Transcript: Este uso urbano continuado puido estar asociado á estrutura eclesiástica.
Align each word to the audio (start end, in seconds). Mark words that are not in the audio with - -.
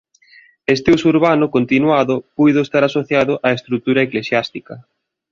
Este 0.65 0.91
uso 0.91 1.09
urbano 1.09 1.51
continuado 1.55 2.21
puido 2.35 2.59
estar 2.65 2.83
asociado 2.89 3.33
á 3.45 3.49
estrutura 3.57 4.01
eclesiástica. 4.07 4.75